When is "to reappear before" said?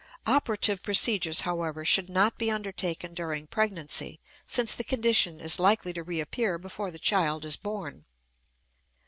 5.93-6.89